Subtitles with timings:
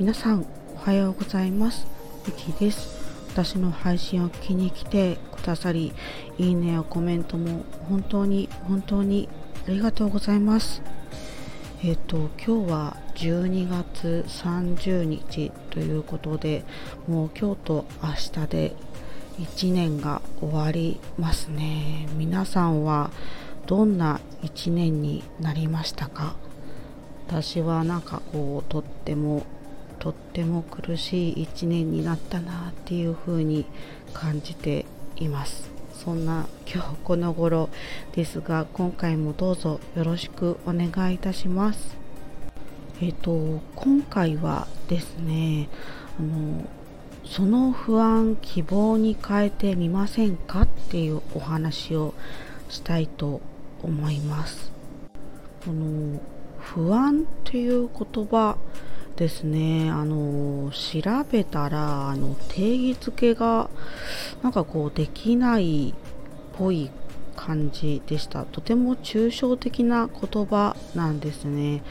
[0.00, 0.46] 皆さん
[0.76, 1.86] おはようございます。
[2.26, 2.88] ミキです。
[3.32, 5.92] 私の配信を聞きに来てくださり
[6.38, 9.28] いいねやコメントも本当に本当に
[9.68, 10.80] ありがとうございます。
[11.84, 16.64] えっ、と今日は12月30日ということで
[17.06, 18.76] もう今日と明日で
[19.38, 22.08] 1年が終わりますね。
[22.16, 23.10] 皆さんは
[23.66, 26.36] どんな1年になりましたか？
[27.28, 29.44] 私はなんかこうとっても
[30.00, 33.66] とっても苦しい1年になったなっていう風に
[34.12, 34.86] 感じて
[35.16, 35.70] います。
[35.92, 37.68] そんな今日この頃
[38.12, 41.94] ですが今回もどうぞよろしくお願いいたします。
[43.02, 45.68] えっ、と今回はですね
[46.18, 46.64] あの
[47.26, 52.14] その不安希望に変えてみませんかっていうお話を
[52.70, 53.42] したいと
[53.82, 54.72] 思います。
[55.66, 56.18] この
[56.58, 58.56] 不安っていう言葉
[59.20, 59.90] ですね。
[59.90, 63.68] あの調べたらあの定義づけが
[64.42, 65.94] なんかこうできないっ
[66.56, 66.90] ぽい
[67.36, 68.46] 感じでした。
[68.46, 71.82] とても抽象的な言葉なんですね。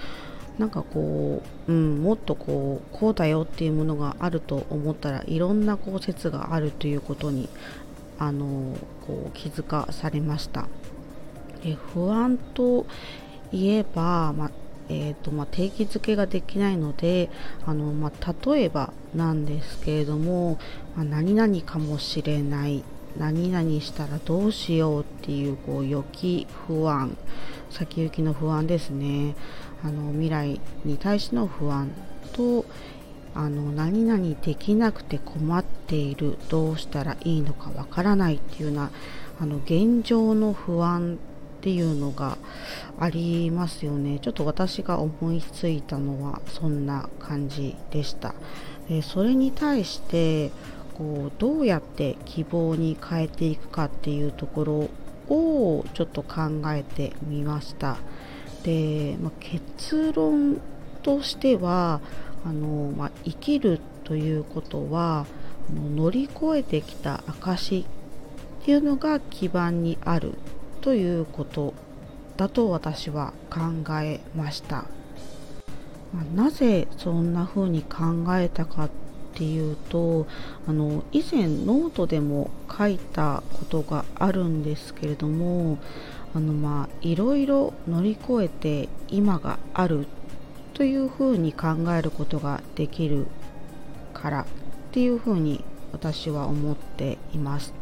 [0.57, 7.47] なんかこう、うん、もっとこうこうだよっていうものがあると思ったらいろんなこう説があるということに
[8.17, 10.67] あのこう気づかされました。
[11.63, 12.87] で不安と
[13.51, 14.51] いえば、まあ
[14.89, 17.29] えーとまあ、定義づけができないので
[17.65, 20.57] あの、まあ、例えばなんですけれども、
[20.95, 22.83] まあ、何々かもしれない
[23.17, 27.15] 何々したらどうしようっていうこう予期不安
[27.69, 29.35] 先行きの不安ですね。
[29.83, 31.89] あの未来に対しての不安
[32.33, 32.65] と
[33.33, 38.91] あの何々できなくて困っているどうしたらいいのかわからないっていうような
[39.39, 41.17] あの現状の不安
[41.59, 42.37] っていうのが
[42.97, 44.19] ありますよね。
[44.19, 48.33] ちょっと私が思いついたのはそんな感じでした。
[48.87, 50.51] でそれに対して
[50.97, 54.89] こうどうやって希望に変えていくかっていうとこ
[55.29, 57.97] ろをちょっと考えてみました。
[58.63, 60.61] で、まあ、結論
[61.03, 61.99] としては
[62.45, 65.25] あの、まあ、生きるということは
[65.95, 67.85] 乗り越えてきた証
[68.61, 70.35] っていうのが基盤にある。
[70.81, 71.73] ということ
[72.37, 73.59] だと私は考
[74.01, 74.85] えました。
[76.33, 78.89] なぜそんな風に考えたかっ
[79.35, 80.25] ていうと
[80.67, 85.77] あの以前ノートでも書いたことがあるんですけれども
[86.33, 90.07] あのまあいろいろ乗り越えて今がある
[90.73, 93.27] というふうに考えることができる
[94.13, 94.45] からっ
[94.91, 97.73] ていうふうに私は思っています。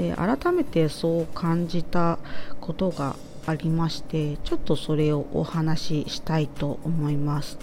[0.00, 2.18] で改めてそう感じた
[2.58, 3.16] ことが
[3.46, 7.58] ありましてちょっとそれをお話ししたいと思います。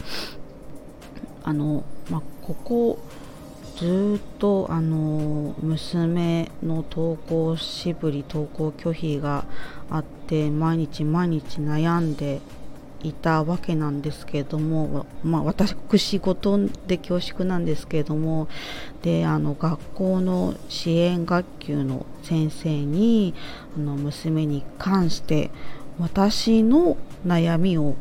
[1.43, 2.99] あの、まあ、ここ
[3.77, 9.45] ずっとあの娘の登校しぶり登校拒否が
[9.89, 12.41] あって毎日毎日悩んで
[13.03, 15.75] いたわけなんですけれども、まあ、私
[16.19, 18.47] 事で恐縮なんですけれども
[19.01, 23.33] であの学校の支援学級の先生に
[23.75, 25.51] あの娘に関して
[25.99, 27.95] 私の悩みを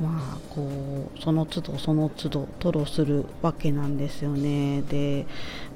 [0.00, 4.82] まあこうその都度その都度吐露するわけなんですよね。
[4.82, 5.26] で、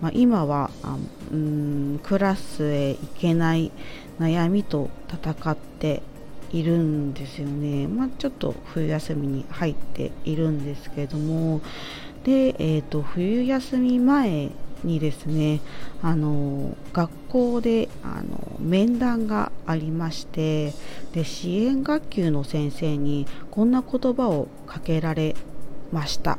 [0.01, 0.97] まあ、今はあ
[1.33, 3.73] うんクラスへ行けない
[4.21, 6.03] 悩みと戦って
[6.53, 11.61] いるんですよね、まあ、ちょっと冬休みに入っているんですけれども。
[12.25, 14.51] で、えーと、冬休み前
[14.85, 15.61] にですね
[16.03, 20.73] あの学校であの面談がありまして。
[21.13, 25.37] で支援学級の先生にこんな言葉をかけられ
[25.93, 26.39] ました。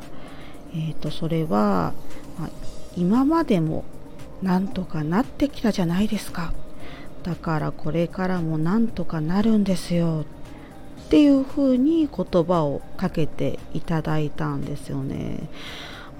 [0.72, 1.92] えーと、とそれは、
[2.38, 2.50] まあ、
[2.96, 3.84] 今までも
[4.42, 6.52] なんとかなってきたじゃないですか。
[7.24, 10.24] だからこれからもなんとかなるんですよ。
[11.06, 15.48] っていうふうに言葉をかけていただいたんですよね。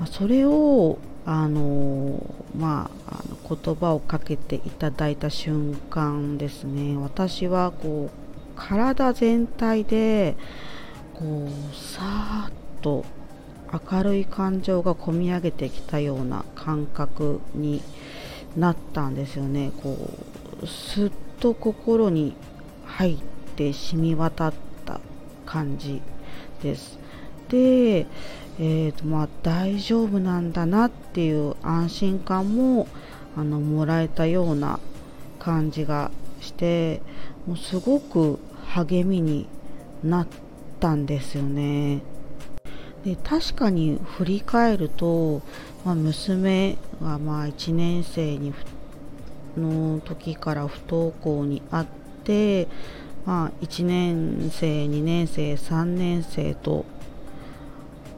[0.01, 2.23] まそれをあの
[2.59, 6.97] まあ、の言葉をかけていただいた瞬間ですね。
[6.97, 8.17] 私はこう
[8.57, 10.37] 体全体で
[11.15, 12.53] こうさーっ
[12.83, 13.05] と
[13.91, 17.83] 明るい感情がこみ上げてきたような感覚に
[18.57, 19.73] なったんですよね。
[19.83, 22.35] こうすっと心に
[22.87, 23.19] 入っ
[23.57, 25.01] て染み渡った
[25.47, 26.01] 感じ
[26.63, 26.99] です。
[27.49, 28.07] で、
[28.59, 32.87] えーとまあ、大丈夫なんだなっていう安心感も
[33.37, 34.79] あのもらえたような
[35.39, 37.03] 感じがして
[37.47, 39.47] もうすごく励みに
[40.03, 40.27] なっ
[40.81, 42.01] たんですよね。
[43.05, 45.43] で確かに振り返ると、
[45.85, 48.51] まあ、娘がまあ1年生に
[49.57, 51.87] の時から不登校にあっ
[52.25, 52.69] て、
[53.25, 56.85] まあ、1年生2年生3年生と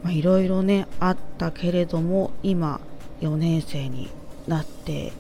[0.07, 2.81] いろいろねあったけれども今
[3.21, 4.11] 4年生に
[4.47, 5.13] なって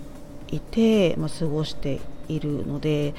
[0.49, 3.15] いて、まあ、過ごしているので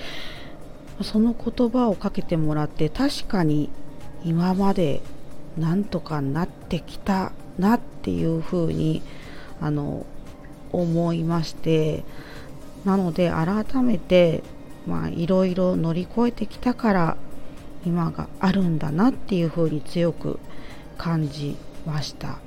[1.01, 3.69] その言葉をかけてもらって確かに
[4.23, 5.01] 今まで
[5.57, 9.01] なんとかなってきたなっていうふうに
[9.59, 10.05] あの
[10.71, 12.03] 思いまして
[12.87, 14.43] なので改めて
[15.13, 17.17] いろいろ乗り越えてきたから
[17.85, 20.39] 今があるんだなっていうふうに強く
[20.97, 22.39] 感じました。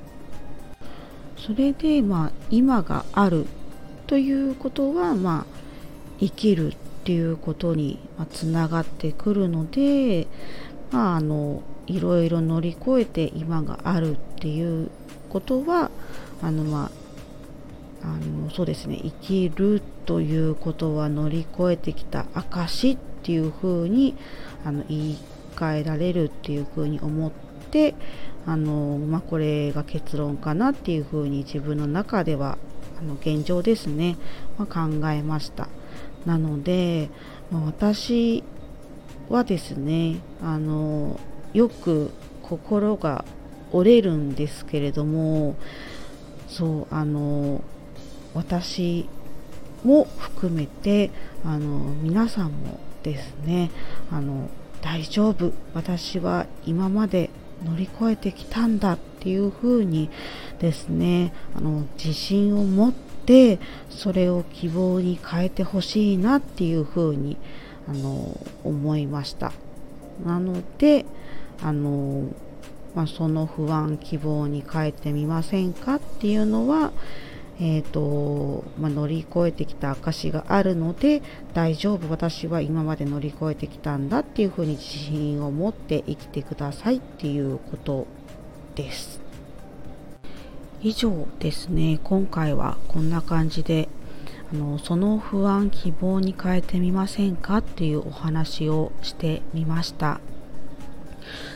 [1.37, 3.45] それでまあ今がある
[4.07, 5.45] ということはまあ
[6.19, 7.99] 生きるっていうことに
[8.31, 10.25] つながってくるので
[10.91, 14.89] まああのいろいろ乗り越えて今があるっていう
[15.29, 15.91] ことは
[16.41, 17.10] あのまあ
[18.03, 18.99] あのそうですね。
[19.03, 24.15] 生きるということは乗り越えてきた証っていうふうに
[24.65, 25.17] あの言い
[25.55, 27.31] 換えられるっていうふうに思っ
[27.69, 27.95] て
[28.45, 32.57] あの、まあ、これが結論かなっていうふうに自分の中では
[32.99, 34.17] あの現状ですね、
[34.57, 35.67] まあ、考えました。
[36.25, 37.09] なので、
[37.51, 38.43] まあ、私
[39.29, 41.19] はですねあの
[41.53, 42.11] よく
[42.43, 43.25] 心が
[43.71, 45.55] 折れるんですけれども
[46.47, 47.63] そうあの
[48.33, 49.07] 私
[49.83, 51.11] も含めて
[51.43, 53.71] あの皆さんもですね
[54.11, 54.49] あの
[54.81, 57.29] 大丈夫私は今まで
[57.63, 60.09] 乗り越えてきたんだっていうふうに
[60.59, 67.37] ですねあの自信を持ってそれを希望に変えてほしいなっていうふうに
[67.87, 69.51] あの思いました。
[70.25, 71.05] なので
[71.61, 72.27] あの、
[72.95, 76.91] まあ、その不安希望に変えてみませんかっていうのは
[77.63, 81.21] えーとまあ、乗り越えてきた証があるので
[81.53, 88.07] 大丈夫私は今まで乗り越えてきたんだっていうふうに自信を持って生きてくださいっていうこと
[88.73, 89.21] です。
[90.81, 91.99] 以上ですね。
[92.03, 93.87] 今回はこんな感じで
[94.51, 100.19] あのその不安希望に変えてみませんかっていうお話をしてみました。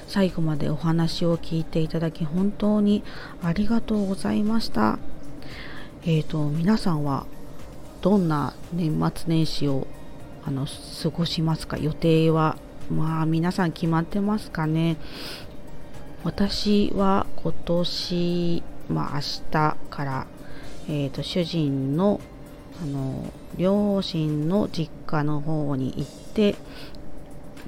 [0.07, 3.03] 最後までお話を聞いていただき本当に
[3.41, 4.99] ありがとうございました。
[6.07, 7.25] えーと、皆さんは
[8.01, 9.87] どんな年末年始を
[10.45, 10.67] あの
[11.01, 11.79] 過ごしますか？
[11.79, 12.57] 予定は
[12.91, 14.97] まあ皆さん決まってますかね？
[16.23, 20.27] 私は今年、まあ、明日から、
[20.87, 22.21] えーと、主人の
[22.79, 26.53] あの両親の実家の方に行って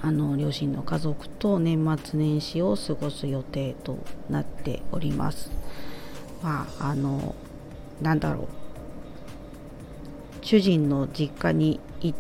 [0.03, 3.97] あの両親の家族と年末年始を過ごす予定と
[4.29, 5.49] なっております。
[6.43, 7.33] まああの
[8.01, 8.47] なんだろう。
[10.41, 12.15] 主人の実家に行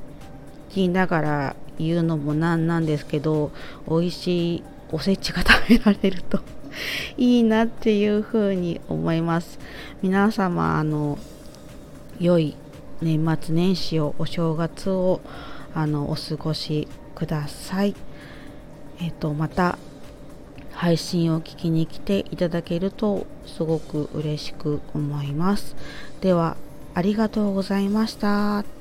[0.69, 3.51] きながら言うのもなんなんですけど
[3.87, 6.39] 美味しいおせちが食べられると
[7.17, 9.59] いいなっていうふうに思います。
[10.01, 11.17] 皆様あの
[12.19, 12.55] 良い
[13.01, 15.21] 年末年始をお正月を
[15.73, 17.95] あのお過ごしください。
[18.99, 19.77] えっ、とまた
[20.77, 25.75] 配信を聞きに来ていただけるとすごく嬉しく思います。
[26.21, 26.55] では
[26.93, 28.76] ありがとうございました。